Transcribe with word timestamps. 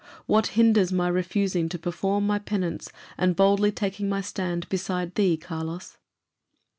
What 0.25 0.47
hinders 0.57 0.91
my 0.91 1.07
refusing 1.09 1.69
to 1.69 1.77
perform 1.77 2.25
my 2.25 2.39
penance, 2.39 2.91
and 3.19 3.35
boldly 3.35 3.71
taking 3.71 4.09
my 4.09 4.21
stand 4.21 4.67
beside 4.67 5.13
thee, 5.13 5.37
Carlos?" 5.37 5.99